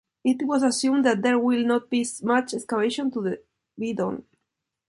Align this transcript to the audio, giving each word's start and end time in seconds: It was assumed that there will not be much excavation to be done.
It 0.23 0.47
was 0.47 0.63
assumed 0.63 1.05
that 1.05 1.21
there 1.21 1.37
will 1.37 1.63
not 1.63 1.91
be 1.91 2.03
much 2.23 2.55
excavation 2.55 3.11
to 3.11 3.37
be 3.77 3.93
done. 3.93 4.25